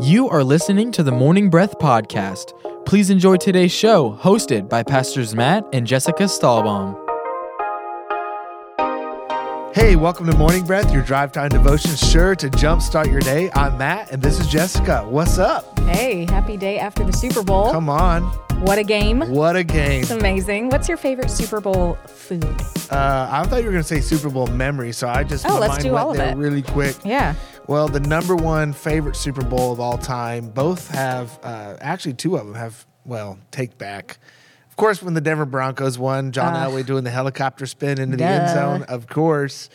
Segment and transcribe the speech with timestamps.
[0.00, 2.52] You are listening to the Morning Breath Podcast.
[2.86, 6.94] Please enjoy today's show, hosted by Pastors Matt and Jessica Stahlbaum.
[9.74, 13.50] Hey, welcome to Morning Breath, your drive time devotion, sure to jumpstart your day.
[13.54, 15.04] I'm Matt, and this is Jessica.
[15.08, 15.78] What's up?
[15.80, 17.70] Hey, happy day after the Super Bowl.
[17.72, 18.22] Come on.
[18.64, 19.20] What a game.
[19.30, 20.02] What a game.
[20.02, 20.68] It's amazing.
[20.70, 22.44] What's your favorite Super Bowl food?
[22.90, 25.54] Uh, I thought you were going to say Super Bowl memory, so I just Oh,
[25.60, 26.36] my let's do went all of it.
[26.36, 26.96] really quick.
[27.04, 27.34] Yeah.
[27.68, 32.36] Well, the number one favorite Super Bowl of all time, both have, uh, actually, two
[32.36, 34.16] of them have, well, take back.
[34.70, 36.64] Of course, when the Denver Broncos won, John Ah.
[36.66, 39.68] Elway doing the helicopter spin into the end zone, of course.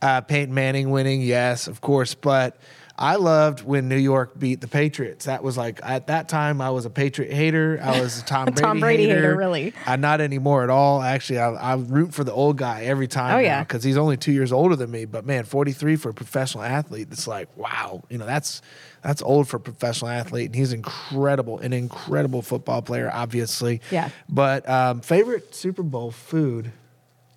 [0.00, 2.14] Uh, Peyton Manning winning, yes, of course.
[2.14, 2.56] But
[3.00, 5.24] I loved when New York beat the Patriots.
[5.24, 7.80] That was like, at that time, I was a Patriot hater.
[7.82, 9.72] I was a Tom Brady, Tom Brady hater, really.
[9.86, 11.00] Uh, not anymore at all.
[11.00, 13.36] Actually, I, I root for the old guy every time.
[13.36, 13.64] Oh, yeah.
[13.64, 15.06] Because he's only two years older than me.
[15.06, 18.02] But man, 43 for a professional athlete, it's like, wow.
[18.10, 18.60] You know, that's
[19.02, 20.48] that's old for a professional athlete.
[20.48, 23.80] And he's incredible, an incredible football player, obviously.
[23.90, 24.10] Yeah.
[24.28, 26.70] But um, favorite Super Bowl food?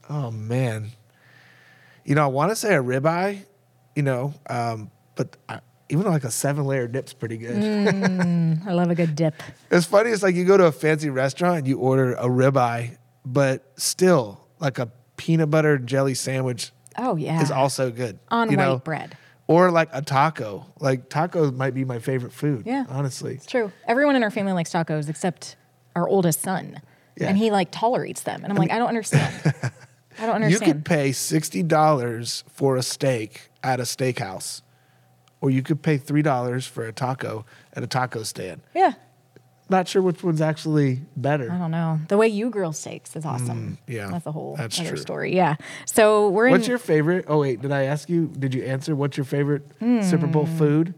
[0.10, 0.92] Oh, man.
[2.04, 3.44] You know, I want to say a ribeye,
[3.96, 7.56] you know, um, but I, even like a seven layer dip's pretty good.
[7.56, 8.66] Mm.
[8.68, 9.36] I love a good dip.
[9.72, 10.12] It's funny.
[10.12, 14.48] It's like you go to a fancy restaurant and you order a ribeye, but still,
[14.60, 17.42] like a peanut butter and jelly sandwich Oh, yeah.
[17.42, 18.78] is also good On you white know?
[18.78, 19.18] bread.
[19.48, 20.66] or like a taco.
[20.80, 22.64] Like tacos might be my favorite food.
[22.68, 22.86] Yeah.
[22.90, 23.34] honestly.
[23.36, 23.72] It's true.
[23.88, 25.56] Everyone in our family likes tacos except
[25.96, 26.82] our oldest son.
[27.18, 27.28] Yeah.
[27.30, 28.42] And he like tolerates them.
[28.44, 29.34] And I'm like, I don't understand.
[30.20, 30.52] I don't understand.
[30.68, 34.62] You could pay sixty dollars for a steak at a steakhouse,
[35.44, 38.62] or you could pay three dollars for a taco at a taco stand.
[38.74, 38.94] yeah.
[39.70, 41.50] Not sure which one's actually better.
[41.52, 42.00] I don't know.
[42.10, 43.78] The way you grill steaks is awesome.
[43.88, 44.98] Mm, yeah, That's a whole that's other true.
[44.98, 45.36] story.
[45.36, 45.56] Yeah.
[45.86, 46.52] So we're in.
[46.52, 47.26] What's your favorite?
[47.28, 48.28] Oh wait, did I ask you?
[48.28, 48.94] Did you answer?
[48.96, 50.94] What's your favorite Super Bowl food?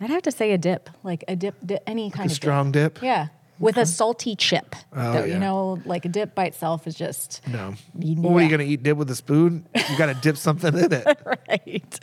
[0.00, 2.72] I'd have to say a dip, like a dip, di- any kind A of strong
[2.72, 2.94] dip.
[2.94, 3.02] dip.
[3.02, 3.28] Yeah.
[3.62, 4.74] With a salty chip.
[4.92, 5.34] Oh, Though, yeah.
[5.34, 7.74] You know, like a dip by itself is just No.
[7.94, 8.82] Well, what are you gonna eat?
[8.82, 9.66] Dip with a spoon?
[9.74, 11.18] You gotta dip something in it.
[11.48, 12.00] right.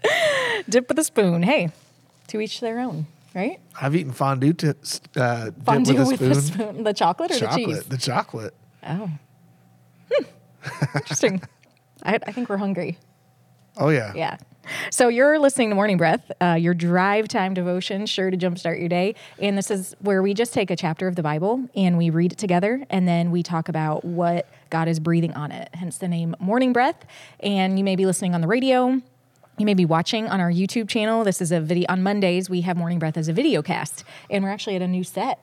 [0.70, 1.44] dip with a spoon.
[1.44, 1.70] Hey,
[2.28, 3.60] to each their own, right?
[3.80, 4.76] I've eaten fondue to
[5.18, 6.70] uh, Fondue dip with, with a the spoon.
[6.70, 6.84] spoon.
[6.84, 7.84] The chocolate or the chocolate, cheese?
[7.84, 8.54] the chocolate.
[8.88, 9.10] Oh.
[10.12, 10.24] Hmm.
[10.96, 11.42] Interesting.
[12.04, 12.98] I, I think we're hungry.
[13.78, 14.14] Oh yeah.
[14.16, 14.38] Yeah.
[14.92, 18.90] So you're listening to Morning Breath, uh, your drive time devotion, sure to jumpstart your
[18.90, 19.16] day.
[19.40, 22.32] And this is where we just take a chapter of the Bible and we read
[22.34, 25.70] it together, and then we talk about what God is breathing on it.
[25.74, 27.06] Hence the name Morning Breath.
[27.40, 29.02] And you may be listening on the radio.
[29.58, 31.24] You may be watching on our YouTube channel.
[31.24, 32.50] This is a video on Mondays.
[32.50, 35.40] We have Morning Breath as a video cast, and we're actually at a new set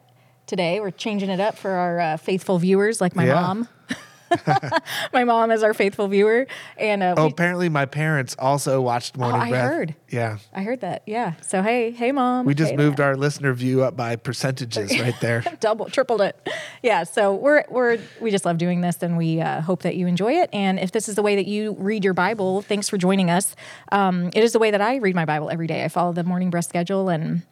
[0.47, 0.81] today.
[0.81, 3.35] We're changing it up for our uh, faithful viewers, like my Yeah.
[3.35, 3.69] mom.
[5.13, 9.17] my mom is our faithful viewer, and uh, Oh, we- apparently my parents also watched
[9.17, 9.71] Morning I Breath.
[9.71, 9.95] heard.
[10.11, 10.39] Yeah.
[10.53, 11.03] I heard that.
[11.07, 11.35] Yeah.
[11.43, 12.47] So hey, hey, mom.
[12.47, 13.05] We just Hey, moved Dad.
[13.05, 15.43] our listener view up by percentages right there.
[15.61, 16.37] double, tripled it.
[16.83, 17.05] Yeah.
[17.05, 20.33] So we're we're we just love doing this, and we uh, hope that you enjoy
[20.35, 20.51] it.
[20.53, 23.55] And if this is the way that you read your Bible, thanks for joining us.
[23.93, 25.85] Um, it is the way that I read my Bible every day.
[25.85, 27.43] I follow the morning breath schedule and.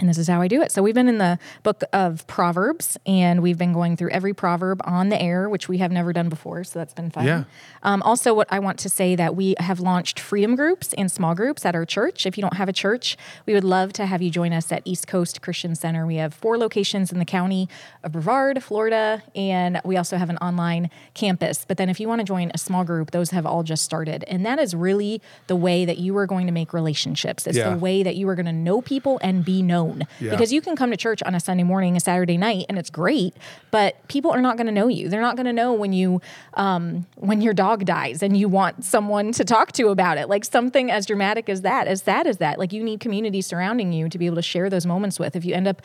[0.00, 0.72] And this is how I do it.
[0.72, 4.80] So we've been in the book of Proverbs, and we've been going through every proverb
[4.84, 6.64] on the air, which we have never done before.
[6.64, 7.26] So that's been fun.
[7.26, 7.44] Yeah.
[7.82, 11.34] Um, also, what I want to say that we have launched freedom groups and small
[11.34, 12.24] groups at our church.
[12.24, 13.16] If you don't have a church,
[13.46, 16.06] we would love to have you join us at East Coast Christian Center.
[16.06, 17.68] We have four locations in the county
[18.02, 21.66] of Brevard, Florida, and we also have an online campus.
[21.68, 24.24] But then, if you want to join a small group, those have all just started,
[24.28, 27.46] and that is really the way that you are going to make relationships.
[27.46, 27.70] It's Yeah.
[27.70, 29.89] the way that you are going to know people and be known.
[30.18, 30.30] Yeah.
[30.30, 32.90] Because you can come to church on a Sunday morning, a Saturday night, and it's
[32.90, 33.34] great,
[33.70, 35.08] but people are not going to know you.
[35.08, 36.20] They're not going to know when you
[36.54, 40.28] um, when your dog dies and you want someone to talk to about it.
[40.28, 42.58] Like something as dramatic as that, as sad as that.
[42.58, 45.36] Like you need community surrounding you to be able to share those moments with.
[45.36, 45.82] If you end up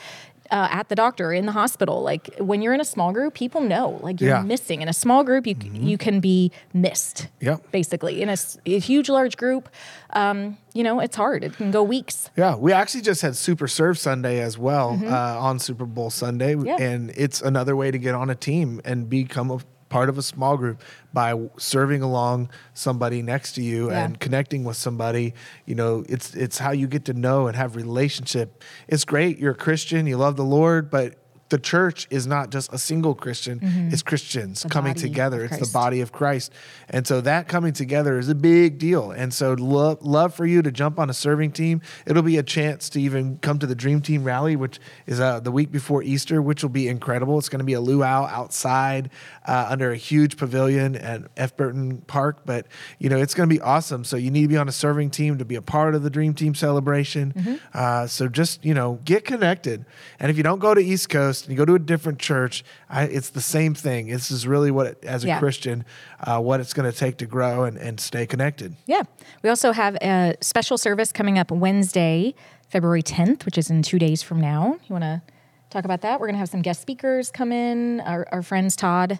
[0.52, 3.62] uh, at the doctor in the hospital, like when you're in a small group, people
[3.62, 4.42] know like you're Yeah.
[4.44, 4.82] missing.
[4.82, 7.28] In a small group, you you can be missed.
[7.40, 8.36] yeah Basically, in a
[8.80, 9.70] huge, large group,
[10.14, 11.44] um, you know, it's hard.
[11.44, 12.30] It can go weeks.
[12.38, 16.56] Yeah, we actually just had Super Serve Sunday as well uh, on Super Bowl Sunday,
[16.56, 16.68] Mm-hmm.
[16.68, 16.82] Yeah.
[16.82, 19.60] and it's another way to get on a team and become a
[19.96, 20.82] part of a small group
[21.14, 24.04] by serving along somebody next to you Yeah.
[24.04, 25.34] and connecting with somebody.
[25.66, 28.62] You know, it's it's how you get to know and have relationship.
[28.90, 29.40] It's great.
[29.40, 31.16] You're a Christian, you love the Lord, but
[31.50, 33.60] the church is not just a single Christian,
[33.92, 35.44] it's Christians The coming together.
[35.44, 36.52] It's the body of Christ.
[36.90, 39.12] And so that coming together is a big deal.
[39.12, 41.82] And so love, love for you to jump on a serving team.
[42.08, 45.40] It'll be a chance to even come to the Dream Team Rally, which is uh,
[45.40, 47.38] the week before Easter, which will be incredible.
[47.38, 49.12] It's going to be a luau outside
[49.46, 51.56] uh, under a huge pavilion at F.
[51.56, 52.40] Burton Park.
[52.46, 52.66] But,
[52.98, 54.04] you know, it's going to be awesome.
[54.04, 56.10] So you need to be on a serving team to be a part of the
[56.10, 57.34] Dream Team celebration.
[57.34, 57.56] Mm-hmm.
[57.72, 59.86] Uh, so just, you know, get connected.
[60.20, 62.64] And if you don't go to East Coast and you go to a different church,
[62.90, 64.08] I, it's the same thing.
[64.08, 65.40] This is really what, it, as a Yeah.
[65.40, 65.86] Christian,
[66.22, 68.76] uh, what it's going to take to grow and, and stay connected.
[68.86, 69.04] Yeah.
[69.44, 72.36] We also have a special service coming up Wednesday,
[72.70, 74.78] February 10th, which is in two days from now.
[74.88, 75.22] You want to
[75.70, 76.20] talk about that?
[76.20, 79.20] We're going to have some guest speakers come in, our, our friends Todd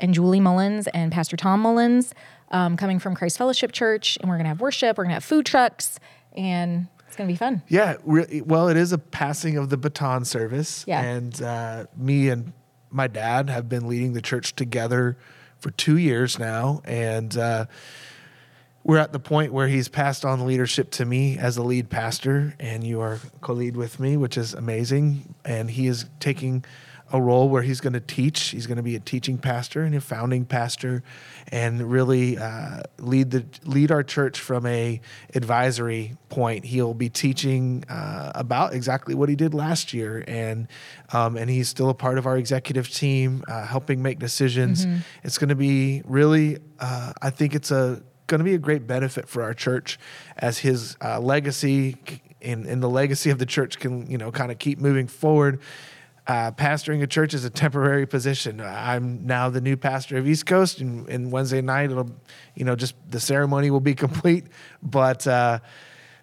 [0.00, 2.14] and Julie Mullins and Pastor Tom Mullins
[2.50, 4.16] um, coming from Christ Fellowship Church.
[4.20, 5.98] And we're going to have worship, we're going to have food trucks,
[6.36, 7.62] and it's going to be fun.
[7.68, 10.84] Yeah, re- well, it is a passing of the baton service.
[10.88, 11.00] Yeah.
[11.00, 12.52] And uh, me and
[12.90, 15.16] my dad have been leading the church together
[15.60, 16.82] for two years now.
[16.84, 17.66] And uh,
[18.82, 22.56] we're at the point where he's passed on leadership to me as a lead pastor,
[22.58, 25.36] and you are co lead with me, which is amazing.
[25.44, 26.64] And he is taking
[27.12, 28.48] a role where he's going to teach.
[28.48, 31.02] He's going to be a teaching pastor and a founding pastor,
[31.52, 35.00] and really uh, lead the lead our church from a
[35.34, 36.64] advisory point.
[36.64, 40.68] He'll be teaching uh, about exactly what he did last year, and
[41.12, 44.84] um, and he's still a part of our executive team, uh, helping make decisions.
[45.22, 46.58] It's going to be really.
[46.80, 49.98] Uh, I think it's a going to be a great benefit for our church
[50.38, 51.96] as his uh, legacy
[52.40, 55.60] and, and the legacy of the church can you know kind of keep moving forward
[56.26, 58.60] uh, pastoring a church is a temporary position.
[58.60, 62.10] I'm now the new pastor of East Coast, and, and Wednesday night it'll,
[62.54, 64.46] you know, just the ceremony will be complete,
[64.82, 65.58] but uh,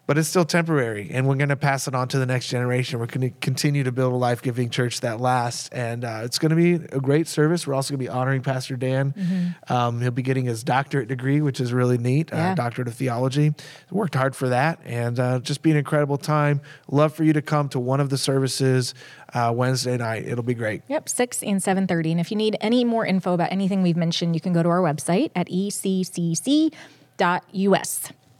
[0.07, 2.99] but it's still temporary, and we're going to pass it on to the next generation.
[2.99, 6.37] We're going to continue to build a life giving church that lasts, and uh, it's
[6.39, 7.65] going to be a great service.
[7.65, 9.55] We're also going to be honoring Pastor Dan.
[9.69, 12.51] Um, he'll be getting his doctorate degree, which is really neat, Yeah.
[12.51, 13.53] uh, doctorate of theology.
[13.89, 16.59] Worked hard for that, and uh, just be an incredible time.
[16.89, 18.93] Love for you to come to one of the services
[19.33, 20.27] uh, Wednesday night.
[20.27, 20.81] It'll be great.
[20.89, 22.11] Yep, 6 and 7.30.
[22.11, 24.67] And if you need any more info about anything we've mentioned, you can go to
[24.69, 26.71] our website at eccc.us.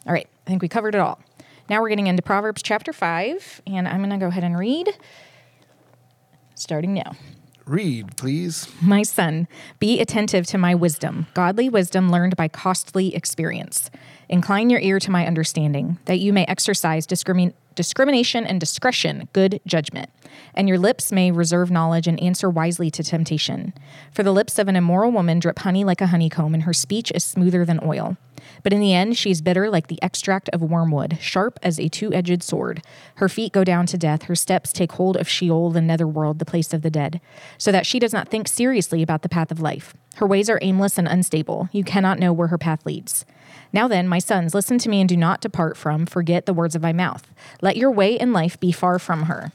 [0.07, 1.19] All right, I think we covered it all.
[1.71, 4.89] Now we're getting into Proverbs chapter 5, and I'm going to go ahead and read
[6.53, 7.13] starting now.
[7.65, 8.67] Read, please.
[8.81, 9.47] My son,
[9.79, 13.89] be attentive to my wisdom, godly wisdom learned by costly experience.
[14.27, 19.61] Incline your ear to my understanding, that you may exercise discrimin- discrimination and discretion, good
[19.65, 20.09] judgment.
[20.53, 23.73] And your lips may reserve knowledge and answer wisely to temptation.
[24.11, 27.13] For the lips of an immoral woman drip honey like a honeycomb, and her speech
[27.15, 28.17] is smoother than oil.
[28.63, 31.89] But in the end, she is bitter like the extract of wormwood, sharp as a
[31.89, 32.81] two edged sword.
[33.15, 36.45] Her feet go down to death, her steps take hold of Sheol, the netherworld, the
[36.45, 37.21] place of the dead,
[37.57, 39.93] so that she does not think seriously about the path of life.
[40.15, 41.69] Her ways are aimless and unstable.
[41.71, 43.25] You cannot know where her path leads.
[43.73, 46.75] Now then, my sons, listen to me and do not depart from, forget the words
[46.75, 47.27] of my mouth.
[47.61, 49.51] Let your way in life be far from her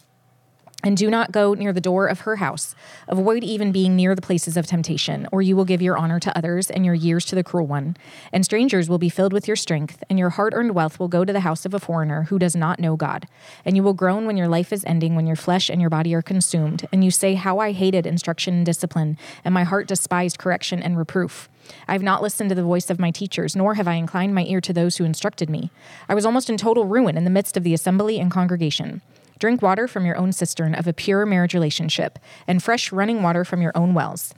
[0.87, 2.77] and do not go near the door of her house.
[3.09, 6.39] Avoid even being near the places of temptation, or you will give your honor to
[6.39, 7.97] others and your years to the cruel one.
[8.33, 11.25] And strangers will be filled with your strength, and your hard earned wealth will go
[11.25, 13.27] to the house of a foreigner who does not know God.
[13.65, 16.15] And you will groan when your life is ending, when your flesh and your body
[16.15, 16.87] are consumed.
[16.93, 20.97] And you say, How I hated instruction and discipline, and my heart despised correction and
[20.97, 21.49] reproof.
[21.89, 24.45] I have not listened to the voice of my teachers, nor have I inclined my
[24.45, 25.73] ear to those who instructed me.
[26.09, 29.03] I was almost in total ruin in the midst of the assembly and congregation.
[29.39, 33.45] Drink water from your own cistern of a pure marriage relationship, and fresh running water
[33.45, 34.35] from your own wells.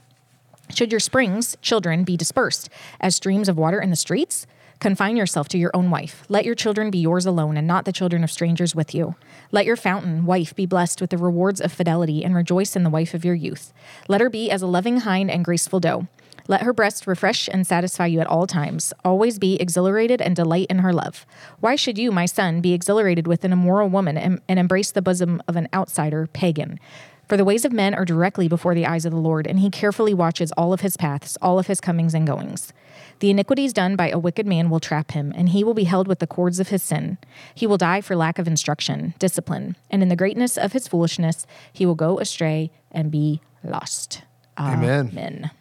[0.73, 2.69] Should your springs, children, be dispersed
[2.99, 4.45] as streams of water in the streets?
[4.79, 6.23] Confine yourself to your own wife.
[6.29, 9.15] Let your children be yours alone, and not the children of strangers with you.
[9.51, 12.89] Let your fountain, wife, be blessed with the rewards of fidelity, and rejoice in the
[12.89, 13.73] wife of your youth.
[14.07, 16.07] Let her be as a loving hind and graceful doe.
[16.49, 18.91] Let her breast refresh and satisfy you at all times.
[19.05, 21.27] Always be exhilarated and delight in her love.
[21.59, 25.03] Why should you, my son, be exhilarated with an immoral woman and, and embrace the
[25.03, 26.79] bosom of an outsider, pagan?
[27.27, 29.69] For the ways of men are directly before the eyes of the Lord, and he
[29.69, 32.73] carefully watches all of his paths, all of his comings and goings.
[33.19, 36.07] The iniquities done by a wicked man will trap him, and he will be held
[36.07, 37.19] with the cords of his sin.
[37.53, 41.45] He will die for lack of instruction, discipline, and in the greatness of his foolishness,
[41.71, 44.23] he will go astray and be lost.
[44.57, 45.09] Amen.
[45.11, 45.51] Amen.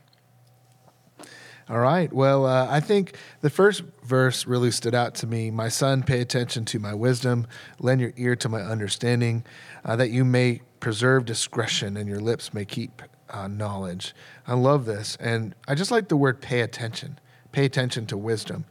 [1.71, 2.11] All right.
[2.11, 5.51] Well, uh, I think the first verse really stood out to me.
[5.51, 7.47] My son, pay attention to my wisdom,
[7.79, 9.45] lend your ear to my understanding,
[9.85, 14.15] uh, that you may preserve discretion and your lips may keep uh, knowledge.
[14.47, 15.17] I love this.
[15.21, 17.19] And I just like the word pay attention.
[17.53, 18.65] Pay attention to wisdom.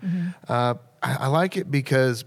[0.48, 2.26] Uh, I, I like it because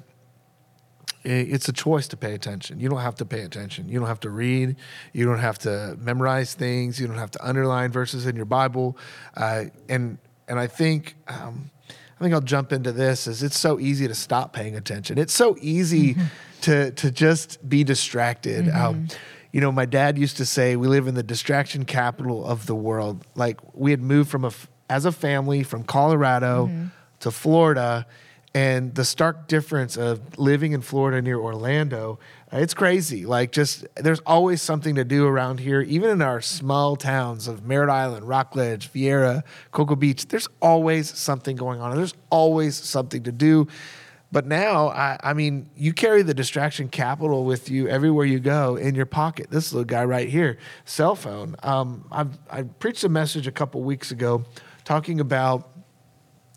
[1.22, 2.80] it's a choice to pay attention.
[2.80, 3.88] You don't have to pay attention.
[3.88, 4.76] You don't have to read.
[5.12, 7.00] You don't have to memorize things.
[7.00, 8.96] You don't have to underline verses in your Bible.
[9.36, 10.18] Uh, and
[10.50, 13.26] and I think um, I think I'll jump into this.
[13.26, 15.16] Is it's so easy to stop paying attention.
[15.16, 16.16] It's so easy
[16.62, 18.69] to to just be distracted.
[18.69, 19.09] Um,
[19.52, 22.75] you know, my dad used to say we live in the distraction capital of the
[22.75, 23.26] world.
[23.35, 24.52] Like we had moved from a
[24.90, 26.69] as a family from Colorado
[27.21, 28.07] to Florida
[28.54, 32.19] and the stark difference of living in Florida near Orlando,
[32.52, 33.26] it's crazy.
[33.26, 37.64] Like, just there's always something to do around here, even in our small towns of
[37.64, 40.26] Merritt Island, Rockledge, Viera, Cocoa Beach.
[40.26, 41.97] There's always something going on.
[41.97, 43.69] There's always something to do.
[44.33, 48.76] But now, I, I mean, you carry the distraction capital with you everywhere you go
[48.76, 49.49] in your pocket.
[49.50, 51.57] This little guy right here, cell phone.
[51.62, 52.07] Um,
[52.49, 54.45] I preached a message a couple weeks ago
[54.85, 55.69] talking about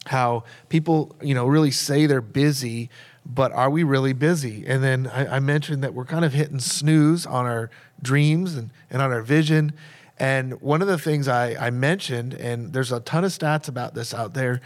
[0.06, 2.90] how people, you know, really say they're busy,
[3.26, 4.66] but are we really busy?
[4.68, 7.70] And then I, I mentioned that we're kind of hitting snooze on our
[8.02, 9.74] dreams and, and on our vision.
[10.20, 13.96] And one of the things I, I mentioned, and there's a ton of stats about
[13.96, 14.62] this out there,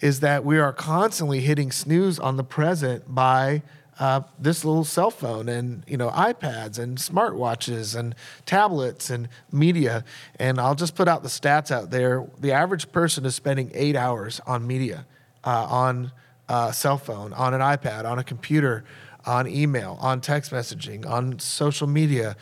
[0.00, 3.62] is that we are constantly hitting snooze on the present by
[3.98, 8.14] uh, this little cell phone and you know iPads and smartwatches and
[8.46, 10.04] tablets and media.
[10.38, 12.26] And I'll just put out the stats out there.
[12.40, 15.06] The average person is spending eight hours on media,
[15.44, 16.12] uh, on
[16.52, 18.84] a cell phone, on an iPad, on a computer,
[19.24, 22.36] on email, on text messaging, on social media,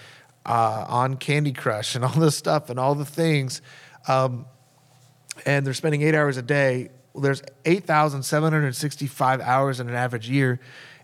[0.45, 3.63] uh, on Candy Crush, and all this stuff and all the things.
[4.09, 4.47] Um,
[5.47, 6.91] and they're spending eight hours a day.
[7.13, 10.61] Well, there's 8,765 hours in an average year,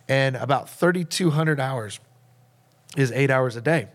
[0.08, 2.00] and about 3,200 hours
[2.96, 3.88] is eight hours a day.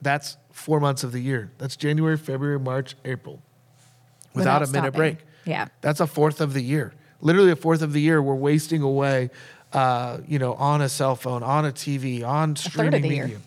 [0.00, 1.50] That's four months of the year.
[1.58, 3.42] That's January, February, March, April,
[4.34, 4.98] without, Without a minute stopping.
[4.98, 5.18] break.
[5.44, 5.68] Yeah.
[5.80, 6.92] That's a fourth of the year.
[7.20, 9.30] Literally a fourth of the year we're wasting away,
[9.72, 13.24] uh, you know, on a cell phone, on a TV, on streaming the year.
[13.24, 13.38] media.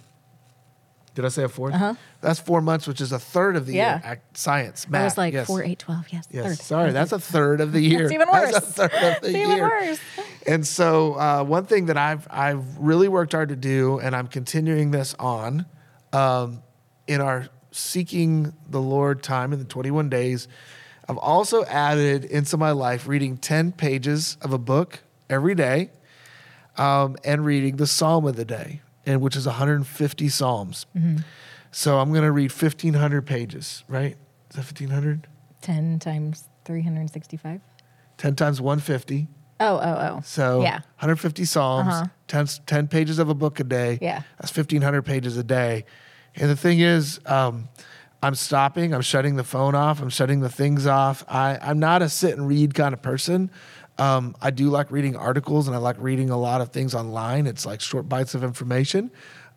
[1.13, 1.95] Did I say a 4th Uh-huh.
[2.21, 4.01] That's four months, which is a third of the Yeah.
[4.05, 4.21] year.
[4.33, 5.03] Science, I math.
[5.03, 5.47] was like yes.
[5.47, 6.05] four, eight, twelve.
[6.09, 6.57] Yes, Yes, third.
[6.59, 7.99] sorry, that's a third of the year.
[8.03, 8.63] That's even That's a worse.
[8.71, 9.47] third of the It's year.
[9.47, 9.99] even worse.
[10.47, 14.27] And so, uh, one thing that I've I've really worked hard to do, and I'm
[14.27, 15.65] continuing this on,
[16.13, 16.61] um,
[17.07, 20.47] in our seeking the Lord time in the 21 days,
[21.09, 25.89] I've also added into my life reading 10 pages of a book every day,
[26.77, 30.85] um, and reading the Psalm of the day, and which is 150 Psalms.
[30.95, 31.17] Mm-hmm.
[31.71, 33.83] So I'm going to read 1,500 pages.
[33.87, 34.15] Right?
[34.49, 35.27] Is that 1,500?
[35.61, 37.61] Ten times three hundred and sixty-five.
[38.17, 39.27] 10 times 150.
[39.59, 39.79] Oh, oh,
[40.17, 40.21] oh.
[40.23, 42.05] So yeah, 150 Psalms, Uh-huh.
[42.27, 43.99] 10, 10 pages of a book a day.
[44.01, 44.23] Yeah.
[44.39, 45.85] That's 1,500 pages a day.
[46.35, 47.69] And the thing is, um,
[48.23, 51.23] I'm stopping, I'm shutting the phone off, I'm shutting the things off.
[51.27, 53.49] I, I'm not a sit and read kind of person.
[53.97, 57.47] Um, I do like reading articles and I like reading a lot of things online.
[57.47, 59.11] It's like short bites of information.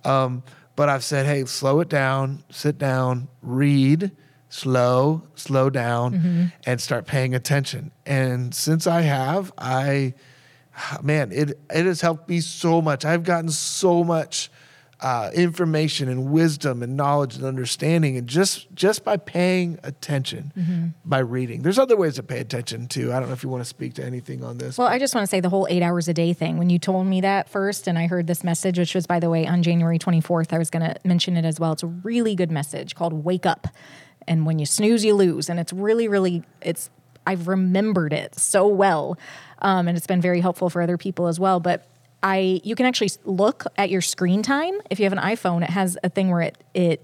[0.04, 0.42] Um,
[0.76, 4.11] but I've said, hey, slow it down, sit down, read,
[4.49, 7.90] slow, slow down, and start paying attention.
[8.06, 10.14] And since I have, I,
[11.02, 13.04] man, it it has helped me so much.
[13.04, 14.50] I've gotten so much
[15.04, 21.18] uh, information and wisdom and knowledge and understanding, and just just by paying attention, by
[21.18, 21.61] reading.
[21.61, 23.12] There's other ways to pay attention too.
[23.12, 24.78] I don't know if you want to speak to anything on this.
[24.78, 26.56] Well, I just want to say the whole eight hours a day thing.
[26.56, 29.28] When you told me that first, and I heard this message, which was, by the
[29.28, 31.73] way, on January 24th, I was going to mention it as well.
[31.73, 33.66] It's a really good message called Wake Up.
[34.26, 35.50] And when you snooze, you lose.
[35.50, 36.88] And it's really, really, it's,
[37.26, 39.18] I've remembered it so well.
[39.61, 41.61] Um, and it's been very helpful for other people as well.
[41.61, 41.87] But
[42.25, 44.81] I, you can actually look at your screen time.
[44.90, 47.02] If you have an iPhone, it has a thing where it, it,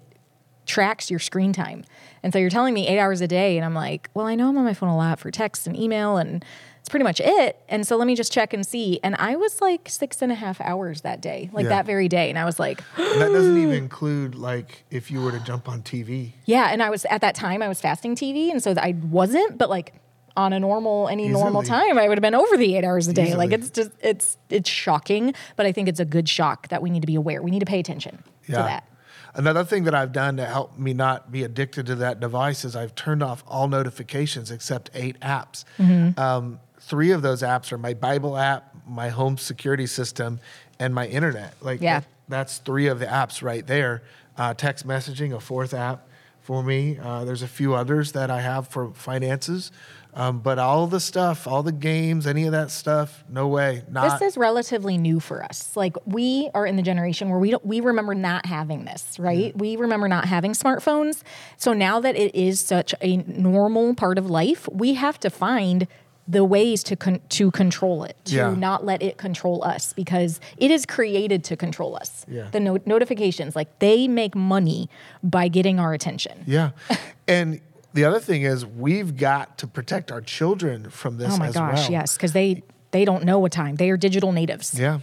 [0.66, 1.84] tracks your screen time.
[2.22, 3.56] And so you're telling me eight hours a day.
[3.56, 5.76] And I'm like, well, I know I'm on my phone a lot for text and
[5.76, 6.44] email, and
[6.78, 7.58] it's pretty much it.
[7.68, 9.00] And so let me just check and see.
[9.02, 11.70] And I was like six and a half hours that day, like Yeah.
[11.70, 12.30] that very day.
[12.30, 15.68] And I was like, And that doesn't even include like if you were to jump
[15.68, 16.32] on TV.
[16.44, 16.68] yeah.
[16.70, 18.50] And I was at that time, I was fasting TV.
[18.50, 19.94] And so I wasn't, but like,
[20.36, 23.12] on a normal any normal time i would have been over the eight hours a
[23.12, 26.80] day like it's just it's it's shocking but i think it's a good shock that
[26.82, 28.84] we need to be aware we need to pay attention to that
[29.32, 32.74] Another thing that I've done to help me not be addicted to that device is
[32.74, 35.62] I've turned off all notifications except eight apps.
[35.78, 36.18] Mm-hmm.
[36.18, 40.40] Um, three of those apps are my Bible app, my home security system,
[40.80, 41.54] and my internet.
[41.60, 42.00] Like Yeah.
[42.00, 44.02] that- that's three of the apps right there.
[44.36, 46.08] Uh, text messaging, a fourth app
[46.40, 46.98] for me.
[47.00, 49.70] Uh, there's a few others that I have for finances.
[50.14, 53.84] Um, but all the stuff, all the games, any of that stuff, no way.
[53.90, 55.76] Not this is relatively new for us.
[55.76, 59.56] Like we are in the generation where we don't, we remember not having this, right?
[59.56, 61.22] We remember not having smartphones.
[61.56, 65.86] So now that it is such a normal part of life, we have to find
[66.28, 68.54] the ways to con- to control it, to Yeah.
[68.54, 72.24] not let it control us, because it is created to control us.
[72.28, 72.46] Yeah.
[72.52, 74.88] The no- notifications, like they make money
[75.24, 76.44] by getting our attention.
[76.46, 76.70] Yeah.
[77.28, 77.60] and
[77.92, 81.54] the other thing is we've got to protect our children from this Oh my as
[81.54, 81.90] gosh, well.
[81.92, 83.76] yes, because they they don't know what time.
[83.76, 84.78] They are digital natives.
[84.78, 85.00] Yeah.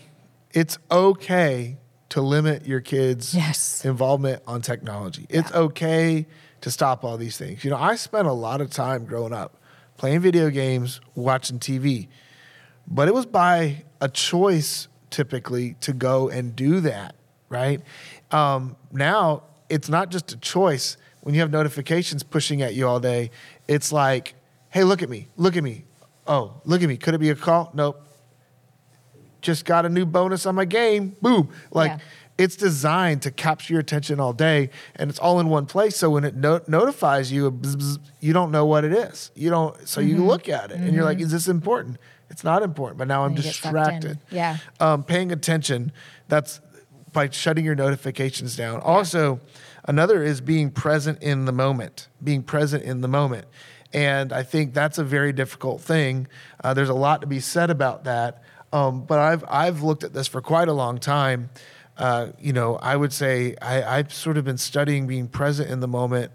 [0.52, 1.78] It's okay
[2.10, 3.84] to limit your kids' Yes.
[3.86, 5.26] involvement on technology.
[5.30, 6.26] It's okay
[6.62, 7.64] to stop all these things.
[7.64, 9.62] You know, I spent a lot of time growing up
[9.98, 12.08] playing video games, watching TV,
[12.88, 17.16] but it was by a choice typically to go and do that,
[17.50, 17.82] right?
[18.32, 20.98] Um, now it's not just a choice.
[21.28, 23.32] When you have notifications pushing at you all day,
[23.68, 24.36] it's like,
[24.70, 25.84] hey, look at me, look at me.
[26.26, 26.96] Oh, look at me.
[26.96, 27.70] Could it be a call?
[27.74, 28.02] Nope
[29.40, 31.16] just got a new bonus on my game.
[31.22, 31.48] Boom.
[31.72, 31.98] Like Yeah.
[32.40, 35.96] it's designed to capture your attention all day and it's all in one place.
[35.96, 39.32] So when it no- notifies you, bzz, bzz, you don't know what it is.
[39.36, 41.98] You don't, so you look at it and you're like, is this important?
[42.30, 43.74] It's not important, but now I'm And you get sucked in.
[43.76, 44.20] distracted.
[44.32, 44.58] Yeah.
[44.82, 45.92] Um, paying attention,
[46.28, 46.60] that's
[47.14, 48.82] by shutting your notifications down.
[48.82, 49.40] Also,
[49.88, 53.46] another is being present in the moment, being present in the moment.
[53.94, 56.28] And I think that's a very difficult thing.
[56.64, 58.44] Uh, there's a lot to be said about that.
[58.74, 61.50] Um, but I've, I've looked at this for quite a long time.
[61.98, 65.80] Uh, you know, I would say I, I've sort of been studying being present in
[65.80, 66.32] the moment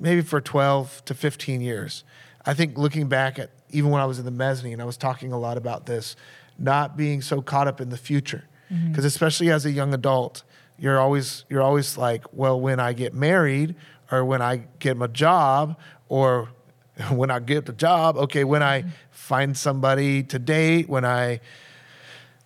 [0.00, 2.04] maybe for 12 to 15 years.
[2.44, 5.32] I think looking back at even when I was in the mezzanine, I was talking
[5.32, 6.16] a lot about this,
[6.58, 8.44] not being so caught up in the future.
[8.88, 10.42] Because especially as a young adult,
[10.78, 13.74] you're always you're always like, well, when I get married
[14.10, 15.78] or when I get my job
[16.08, 16.50] or
[17.10, 21.40] when I get the job, okay, when I find somebody to date, when I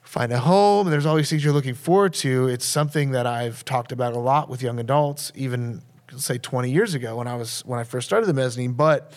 [0.08, 0.88] find a home.
[0.90, 2.48] There's always things you're looking forward to.
[2.48, 5.82] It's something that I've talked about a lot with young adults, even
[6.16, 8.72] say 20 years ago when I was when I first started the mezzanine.
[8.72, 9.12] But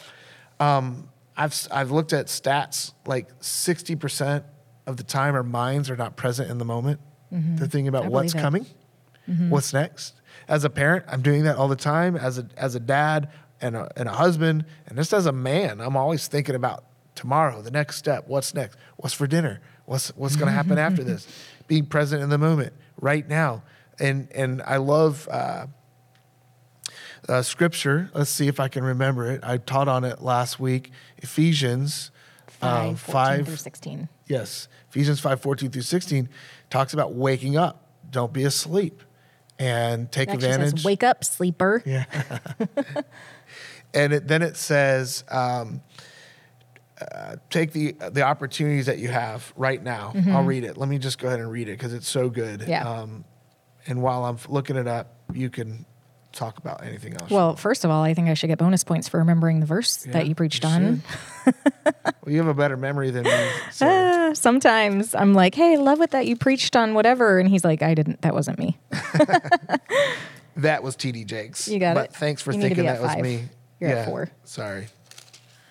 [0.59, 4.45] um, I've I've looked at stats like 60 percent
[4.85, 6.99] of the time our minds are not present in the moment.
[7.31, 8.41] They're thinking about what's it.
[8.41, 8.65] coming,
[9.49, 10.15] what's next.
[10.47, 12.15] As a parent, I'm doing that all the time.
[12.15, 13.29] As a as a dad
[13.61, 16.85] and a, and a husband, and just as a man, I'm always thinking about
[17.15, 21.03] tomorrow, the next step, what's next, what's for dinner, what's what's going to happen after
[21.03, 21.27] this.
[21.67, 23.63] Being present in the moment, right now,
[23.99, 25.27] and and I love.
[25.29, 25.67] Uh,
[27.29, 28.09] uh, scripture.
[28.15, 29.41] Let's see if I can remember it.
[29.43, 30.91] I taught on it last week.
[31.19, 32.09] Ephesians
[32.61, 34.09] um, 5, 14 through 16.
[34.25, 34.67] Yes.
[34.89, 36.29] Ephesians 5 14 through 16
[36.69, 37.87] talks about waking up.
[38.09, 39.03] Don't be asleep
[39.61, 40.71] and take It advantage.
[40.77, 42.05] says, "Wake up, sleeper." Yeah.
[43.93, 45.81] and it, then it says, um,
[46.99, 50.13] uh, take the the opportunities that you have right now.
[50.29, 50.77] I'll read it.
[50.77, 52.61] Let me just go ahead and read it because it's so good.
[52.61, 52.69] Mm-hmm.
[52.69, 52.89] Yeah.
[52.89, 53.25] Um,
[53.87, 55.85] and while I'm looking it up, you can
[56.31, 57.29] talk about anything else.
[57.29, 60.05] Well, first of all, I think I should get bonus points for remembering the verse
[60.05, 61.03] Yeah, that you preached you on.
[61.45, 63.49] well, you have a better memory than me.
[63.71, 63.87] So.
[63.87, 67.81] Uh, sometimes I'm like, "Hey, love it that you preached on whatever," and he's like,
[67.81, 68.21] "I didn't.
[68.21, 68.77] That wasn't me."
[70.57, 71.67] That was TD Jakes.
[71.67, 72.13] You got but it.
[72.13, 73.45] Thanks for You thinking that was me.
[73.79, 74.05] You're at yeah.
[74.05, 74.29] four.
[74.43, 74.87] Sorry.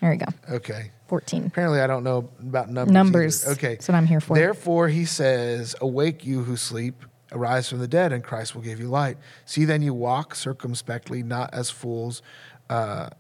[0.01, 0.27] There we go.
[0.51, 0.91] Okay.
[1.09, 1.47] 14.
[1.47, 2.93] Apparently, I don't know about numbers.
[2.93, 3.45] Numbers.
[3.45, 3.53] either.
[3.53, 3.75] Okay.
[3.75, 4.35] That's what I'm here for.
[4.37, 8.81] Therefore, he says, Awake, you who sleep, arise from the dead, and Christ will give
[8.81, 9.17] you light.
[9.45, 12.23] See then you walk circumspectly, not as fools,
[12.69, 13.11] uh,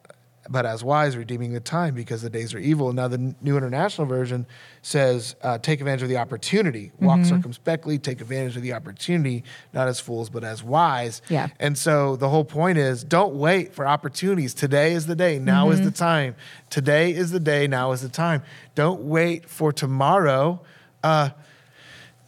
[0.49, 2.92] but as wise, redeeming the time, because the days are evil.
[2.92, 4.46] Now, the New International Version
[4.83, 6.90] says, uh, Take advantage of the opportunity.
[6.99, 7.29] Walk Mm-hmm.
[7.37, 11.23] circumspectly, take advantage of the opportunity, not as fools, but as wise.
[11.29, 11.49] Yeah.
[11.61, 14.53] And so the whole point is don't wait for opportunities.
[14.53, 15.38] Today is the day.
[15.38, 16.35] Now is the time.
[16.68, 17.68] Today is the day.
[17.68, 18.42] Now is the time.
[18.75, 20.62] Don't wait for tomorrow.
[21.05, 21.31] Uh,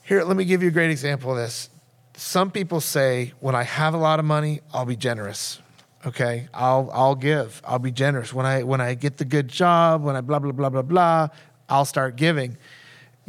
[0.05, 1.71] here, let me give you a great example of this.
[2.23, 5.61] Some people say, when I have a lot of money, I'll be generous.
[6.07, 7.61] Okay, I'll I'll give.
[7.65, 10.05] I'll be generous when I when I get the good job.
[10.05, 11.29] When I blah blah blah blah blah,
[11.69, 12.57] I'll start giving.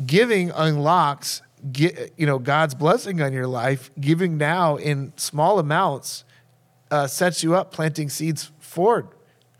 [0.05, 3.89] Giving unlocks, get, you know, God's blessing on your life.
[3.99, 6.23] Giving now in small amounts
[6.91, 9.07] uh, sets you up planting seeds forward.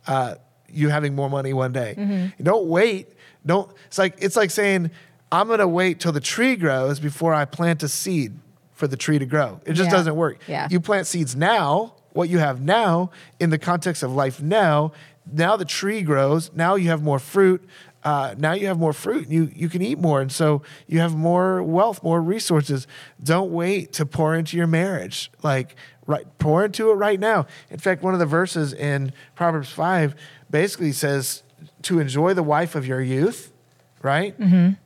[0.06, 0.36] Uh,
[0.70, 2.32] you having more money one day.
[2.42, 3.10] Don't wait.
[3.46, 3.70] Don't.
[3.88, 4.92] It's like it's like saying
[5.32, 8.34] I'm going to wait till the tree grows before I plant a seed
[8.74, 9.60] for the tree to grow.
[9.66, 9.98] It just Yeah.
[9.98, 10.40] doesn't work.
[10.48, 10.68] Yeah.
[10.70, 11.94] You plant seeds now.
[12.14, 13.10] What you have now
[13.40, 14.92] in the context of life now.
[15.32, 16.52] Now the tree grows.
[16.54, 17.68] Now you have more fruit.
[18.04, 19.24] Uh, now you have more fruit.
[19.24, 22.86] And you you can eat more, and so you have more wealth, more resources.
[23.24, 25.32] Don't wait to pour into your marriage.
[25.42, 27.48] Like right, pour into it right now.
[27.72, 30.14] In fact, one of the verses in Proverbs five
[30.52, 31.44] basically says
[31.84, 33.52] to enjoy the wife of your youth,
[34.02, 34.36] right?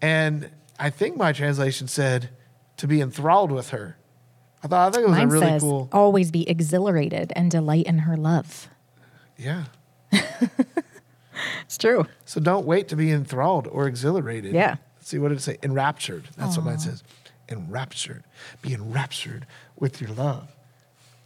[0.01, 2.29] And I think my translation said
[2.77, 3.97] to be enthralled with her.
[4.63, 5.89] I thought I think it was Mine a really says, cool.
[5.91, 8.67] always be exhilarated and delight in her love.
[9.37, 9.65] Yeah.
[11.65, 12.07] It's true.
[12.25, 14.53] So don't wait to be enthralled or exhilarated.
[14.53, 14.77] Yeah.
[14.95, 15.57] Let's see what did it say?
[15.61, 16.23] Enraptured.
[16.37, 17.03] That's what mine says.
[17.49, 18.23] Enraptured.
[18.61, 19.45] Be enraptured
[19.77, 20.49] with your love.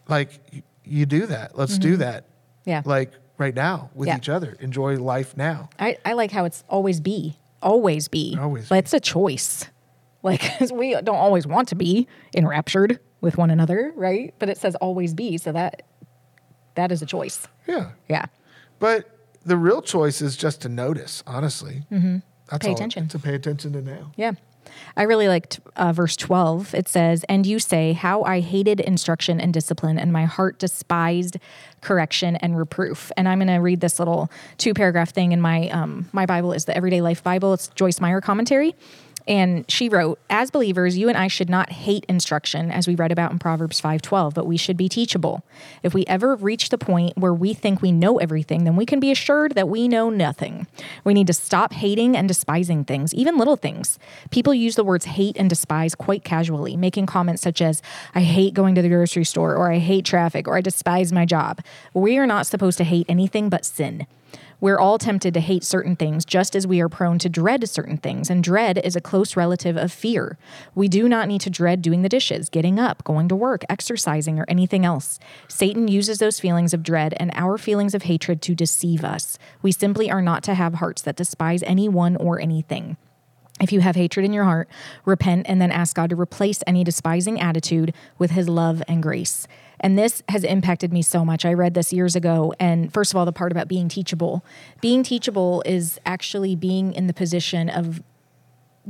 [0.09, 1.57] Like you, you do that.
[1.57, 2.23] Let's do that.
[2.25, 2.69] Mm-hmm.
[2.69, 2.81] Yeah.
[2.85, 4.17] Like right now with Yeah.
[4.17, 4.57] each other.
[4.59, 5.69] Enjoy life now.
[5.79, 8.35] I, I like how it's always be, always be.
[8.39, 8.79] Always but be.
[8.79, 9.65] it's a choice.
[10.23, 14.33] Like we don't always want to be enraptured with one another, right?
[14.39, 15.83] But it says always be, so that
[16.75, 17.47] that is a choice.
[17.67, 17.91] Yeah.
[18.09, 18.25] Yeah.
[18.79, 19.09] But
[19.45, 21.83] the real choice is just to notice, honestly.
[21.91, 22.17] Mm-hmm.
[22.49, 23.07] That's Pay attention.
[23.09, 24.11] To pay attention to now.
[24.15, 24.33] Yeah.
[24.95, 26.75] I really liked uh, verse 12.
[26.75, 31.37] It says, And you say, How I hated instruction and discipline, and my heart despised
[31.81, 33.11] correction and reproof.
[33.17, 36.53] And I'm going to read this little two paragraph thing in my, um, my Bible
[36.53, 37.53] is the Everyday Life Bible.
[37.53, 38.75] It's Joyce Meyer commentary.
[39.27, 43.11] And she wrote, As believers, you and I should not hate instruction, as we read
[43.11, 45.43] about in Proverbs 5:12, but we should be teachable.
[45.83, 48.99] If we ever reach the point where we think we know everything, then we can
[48.99, 50.67] be assured that we know nothing.
[51.03, 53.99] We need to stop hating and despising things, even little things.
[54.31, 57.81] People use the words hate and despise quite casually, making comments such as,
[58.15, 61.25] I hate going to the grocery store, or I hate traffic, or I despise my
[61.25, 61.61] job.
[61.93, 64.07] We are not supposed to hate anything but sin.
[64.61, 67.97] We're all tempted to hate certain things just as we are prone to dread certain
[67.97, 70.37] things, and dread is a close relative of fear.
[70.75, 74.37] We do not need to dread doing the dishes, getting up, going to work, exercising,
[74.37, 75.17] or anything else.
[75.47, 79.39] Satan uses those feelings of dread and our feelings of hatred to deceive us.
[79.63, 82.97] We simply are not to have hearts that despise anyone or anything.
[83.59, 84.67] If you have hatred in your heart,
[85.05, 89.47] repent and then ask God to replace any despising attitude with his love and grace.
[89.79, 91.43] And this has impacted me so much.
[91.43, 92.53] I read this years ago.
[92.59, 94.45] And first of all, the part about being teachable.
[94.79, 98.01] Being teachable is actually being in the position of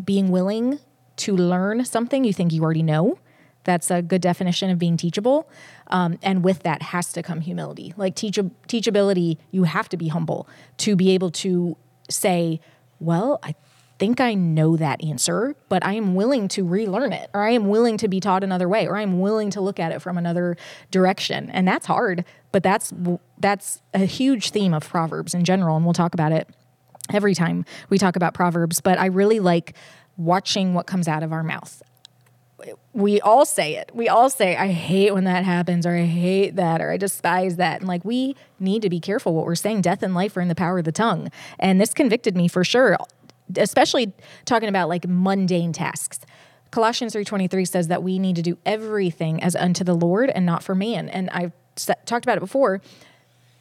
[0.03, 0.79] being willing
[1.17, 3.19] to learn something you think you already know.
[3.63, 5.47] That's a good definition of being teachable.
[5.87, 7.93] Um, and with that has to come humility.
[7.95, 10.47] Like teach- teachability, you have to be humble
[10.77, 11.77] to be able to
[12.09, 12.59] say,
[12.99, 13.55] well, I
[14.01, 17.69] think I know that answer, but I am willing to relearn it, or I am
[17.69, 20.17] willing to be taught another way, or I am willing to look at it from
[20.17, 20.57] another
[20.89, 21.51] direction.
[21.51, 22.91] And that's hard, but that's
[23.37, 26.49] that's a huge theme of Proverbs in general, and we'll talk about it
[27.13, 28.81] every time we talk about Proverbs.
[28.81, 29.75] But I really like
[30.17, 31.83] watching what comes out of our mouth
[32.93, 33.91] we all say it.
[33.93, 37.55] We all say, I hate when that happens, or I hate that, or I despise
[37.55, 37.79] that.
[37.79, 39.81] And like, we need to be careful what we're saying.
[39.81, 41.31] Death and life are in the power of the tongue.
[41.59, 42.97] And this convicted me for sure,
[43.57, 44.13] especially
[44.45, 46.19] talking about like mundane tasks.
[46.71, 50.63] Colossians 3:23 says that we need to do everything as unto the Lord and not
[50.63, 51.09] for man.
[51.09, 51.51] And I've
[52.05, 52.81] talked about it before.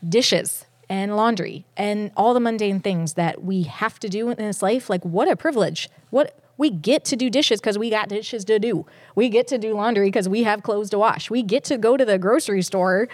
[0.07, 4.63] Dishes and laundry and all the mundane things that we have to do in this
[4.63, 4.89] life.
[4.89, 5.89] Like, what a privilege!
[6.11, 8.85] What we get to do dishes because we got dishes to do.
[9.15, 11.31] We get to do laundry because we have clothes to wash.
[11.31, 13.09] We get to go to the grocery store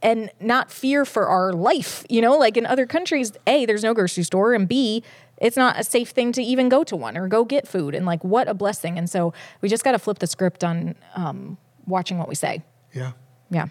[0.00, 2.04] and not fear for our life.
[2.08, 5.02] You know, like in other countries, A, there's no grocery store, and B,
[5.40, 7.94] it's not a safe thing to even go to one or go get food.
[7.94, 8.98] And like, what a blessing.
[8.98, 12.62] And so we just got to flip the script on um, watching what we say.
[12.92, 13.12] Yeah.
[13.50, 13.66] Yeah.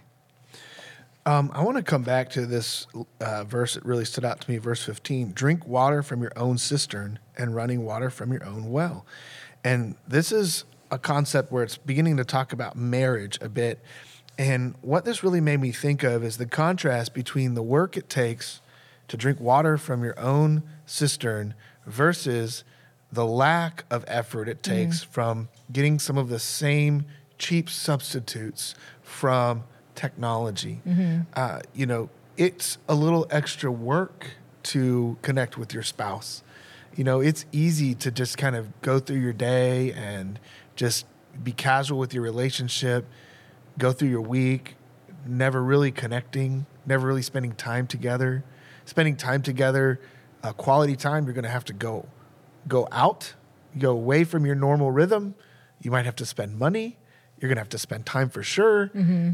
[1.25, 2.87] Um, I want to come back to this
[3.19, 5.33] uh, verse that really stood out to me, verse 15.
[5.33, 9.05] Drink water from your own cistern and running water from your own well.
[9.61, 13.81] And this is a concept where it's beginning to talk about marriage a bit.
[14.37, 18.07] And what this really made me think of is the contrast between the work it
[18.09, 18.61] takes
[19.07, 21.53] to drink water from your own cistern
[21.85, 22.63] versus
[23.11, 27.05] the lack of effort it takes from getting some of the same
[27.37, 29.63] cheap substitutes from
[29.95, 30.81] technology.
[31.33, 34.31] Uh, you know, it's a little extra work
[34.63, 36.43] to connect with your spouse.
[36.95, 40.39] You know, it's easy to just kind of go through your day and
[40.75, 41.05] just
[41.43, 43.05] be casual with your relationship,
[43.77, 44.75] go through your week,
[45.25, 48.43] never really connecting, never really spending time together.
[48.87, 49.99] Spending time together,
[50.43, 52.07] uh, quality time, you're going to have to go
[52.69, 53.33] go out,
[53.77, 55.35] go away from your normal rhythm.
[55.81, 56.97] You might have to spend money.
[57.37, 58.89] You're going to have to spend time for sure.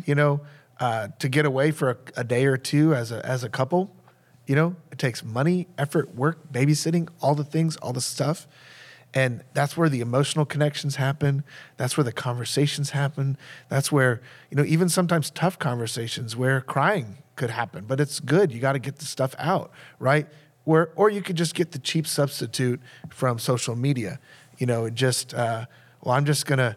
[0.06, 0.42] You know,
[0.80, 3.96] uh, to get away for a, a day or two as a as a couple.
[4.48, 8.48] You know, it takes money, effort, work, babysitting, all the things, all the stuff.
[9.14, 11.44] And that's where the emotional connections happen.
[11.78, 13.38] That's where the conversations happen.
[13.70, 18.52] That's where, you know, even sometimes tough conversations where crying could happen, but it's good.
[18.52, 20.28] You got to get the stuff out, right?
[20.64, 24.20] Where, or you could just get the cheap substitute from social media,
[24.58, 25.66] you know, just, uh,
[26.02, 26.76] well, I'm just going to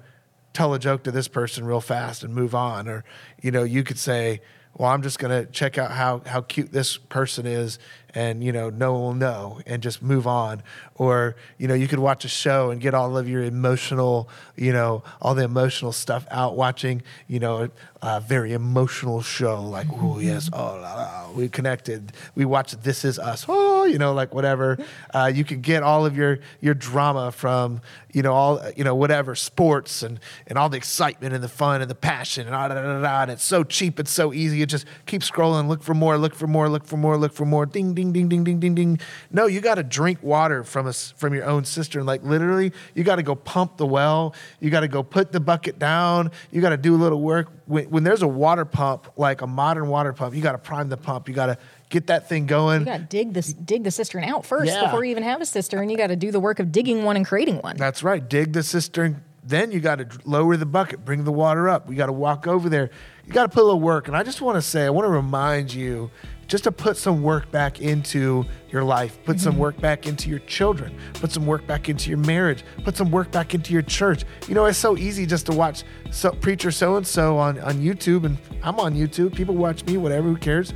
[0.53, 2.89] tell a joke to this person real fast and move on.
[2.89, 3.05] Or,
[3.43, 4.41] you know, you could say,
[4.77, 7.79] well, I'm just going to check out how, how cute this person is
[8.17, 10.63] and you know no one will know and just move on.
[10.95, 14.73] Or you know you could watch a show and get all of your emotional you
[14.73, 17.69] know all the emotional stuff out watching you know
[18.01, 22.13] a very emotional show like oh yes oh la, la, we connected.
[22.35, 24.79] We watched this is us oh you know like whatever.
[25.13, 27.83] Uh, you can get all of your your drama from
[28.15, 31.83] you know all you know whatever sports and and all the excitement and the fun
[31.83, 34.57] and the passion and, da, da, da, da, and it's so cheap it's so easy.
[34.57, 37.45] You just keep scrolling look for more look for more look for more look for
[37.45, 37.67] more.
[37.67, 38.99] Ding ding ding ding ding ding ding
[39.31, 43.05] no you got to drink water from us from your own cistern like literally you
[43.05, 46.61] got to go pump the well you got to go put the bucket down you
[46.61, 49.89] got to do a little work when, when there's a water pump like a modern
[49.89, 52.81] water pump you got to prime the pump you got to get that thing going
[52.81, 54.85] You got to dig this, dig the cistern out first Yeah.
[54.87, 55.89] before you even have a cistern.
[55.89, 57.77] You got to do the work of digging one and creating one.
[57.77, 58.29] That's right.
[58.29, 59.23] Dig the cistern.
[59.45, 61.87] Then you got to lower the bucket, bring the water up.
[61.87, 62.91] We got to walk over there.
[63.25, 64.09] You got to put a little work.
[64.09, 66.11] And I just want to say, I want to remind you
[66.47, 69.63] just to put some work back into your life, put some mm-hmm.
[69.63, 73.31] work back into your children, put some work back into your marriage, put some work
[73.33, 74.25] back into your church.
[74.49, 77.75] You know, it's so easy just to watch so, preacher so and so on on
[77.77, 79.35] YouTube, and I'm on YouTube.
[79.35, 80.73] People watch me, whatever, who cares?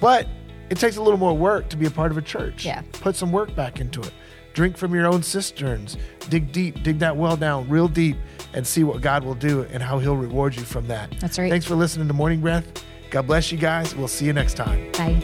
[0.00, 0.28] But
[0.68, 2.64] it takes a little more work to be a part of a church.
[2.64, 2.82] Yeah.
[2.92, 4.12] Put some work back into it.
[4.52, 5.96] Drink from your own cisterns.
[6.28, 8.16] Dig deep, dig that well down real deep,
[8.54, 11.14] and see what God will do and how He'll reward you from that.
[11.20, 11.50] That's right.
[11.50, 12.66] Thanks for listening to Morning Breath.
[13.10, 13.94] God bless you guys.
[13.94, 14.90] We'll see you next time.
[14.92, 15.22] Bye.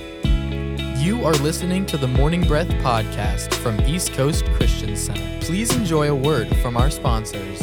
[0.98, 5.44] You are listening to the Morning Breath podcast from East Coast Christian Center.
[5.44, 7.60] Please enjoy a word from our sponsors.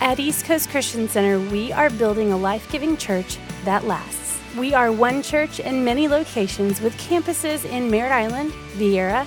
[0.00, 4.40] At East Coast Christian Center, we are building a life giving church that lasts.
[4.56, 9.26] We are one church in many locations with campuses in Merritt Island, Viera,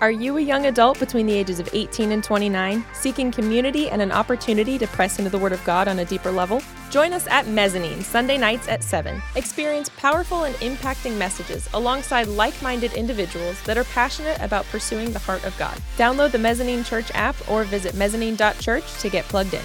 [0.00, 4.00] Are you a young adult between the ages of 18 and 29, seeking community and
[4.00, 6.62] an opportunity to press into the Word of God on a deeper level?
[6.88, 9.20] Join us at Mezzanine, Sunday nights at 7.
[9.34, 15.18] Experience powerful and impacting messages alongside like minded individuals that are passionate about pursuing the
[15.18, 15.76] heart of God.
[15.96, 19.64] Download the Mezzanine Church app or visit mezzanine.church to get plugged in.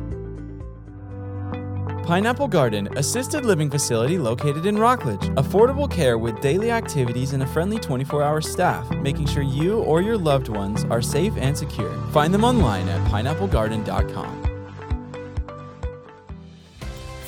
[2.03, 5.21] Pineapple Garden, assisted living facility located in Rockledge.
[5.35, 10.01] Affordable care with daily activities and a friendly 24 hour staff, making sure you or
[10.01, 11.95] your loved ones are safe and secure.
[12.07, 14.40] Find them online at pineapplegarden.com.